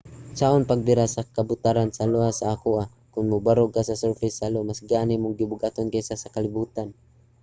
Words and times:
unsaon 0.31 0.63
pagbira 0.69 1.05
sa 1.09 1.27
kabutaran 1.35 1.89
sa 1.97 2.03
io 2.13 2.21
sa 2.39 2.45
akoa? 2.55 2.83
kon 3.13 3.25
mobarog 3.33 3.69
ka 3.75 3.81
sa 3.89 3.99
surface 4.03 4.37
sa 4.37 4.47
io 4.53 4.61
mas 4.69 4.79
gaan 4.89 5.13
imong 5.15 5.35
gibug-aton 5.39 5.91
kaysa 5.93 6.15
sa 6.19 6.33
kalibutan 6.35 6.89